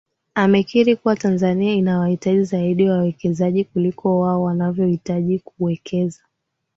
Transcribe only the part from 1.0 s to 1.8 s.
Tanzania